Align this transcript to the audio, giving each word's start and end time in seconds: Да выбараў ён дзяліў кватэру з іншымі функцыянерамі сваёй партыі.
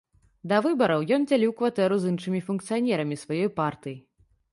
Да 0.51 0.59
выбараў 0.65 1.03
ён 1.17 1.25
дзяліў 1.29 1.51
кватэру 1.59 1.99
з 2.05 2.09
іншымі 2.13 2.39
функцыянерамі 2.47 3.15
сваёй 3.25 3.49
партыі. 3.61 3.95